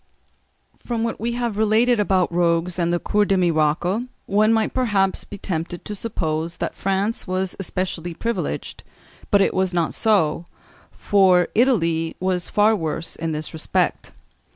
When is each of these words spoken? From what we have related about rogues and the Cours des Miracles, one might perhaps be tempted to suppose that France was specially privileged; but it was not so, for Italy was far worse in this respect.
From 0.83 1.03
what 1.03 1.19
we 1.19 1.33
have 1.33 1.59
related 1.59 1.99
about 1.99 2.33
rogues 2.33 2.79
and 2.79 2.91
the 2.91 2.97
Cours 2.97 3.27
des 3.27 3.37
Miracles, 3.37 4.05
one 4.25 4.51
might 4.51 4.73
perhaps 4.73 5.25
be 5.25 5.37
tempted 5.37 5.85
to 5.85 5.93
suppose 5.93 6.57
that 6.57 6.73
France 6.73 7.27
was 7.27 7.55
specially 7.61 8.15
privileged; 8.15 8.83
but 9.29 9.41
it 9.41 9.53
was 9.53 9.75
not 9.75 9.93
so, 9.93 10.45
for 10.91 11.49
Italy 11.53 12.15
was 12.19 12.49
far 12.49 12.75
worse 12.75 13.15
in 13.15 13.31
this 13.31 13.53
respect. 13.53 14.11